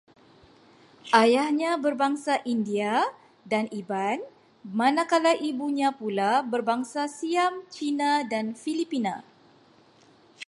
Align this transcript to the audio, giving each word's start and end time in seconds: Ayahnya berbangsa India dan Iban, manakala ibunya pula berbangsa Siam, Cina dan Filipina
Ayahnya 1.21 1.71
berbangsa 1.85 2.35
India 2.53 2.93
dan 3.51 3.65
Iban, 3.79 4.19
manakala 4.79 5.31
ibunya 5.49 5.89
pula 5.99 6.31
berbangsa 6.53 7.03
Siam, 7.17 7.53
Cina 7.73 8.11
dan 8.31 8.45
Filipina 8.63 9.15